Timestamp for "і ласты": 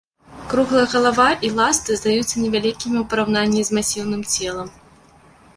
1.49-1.99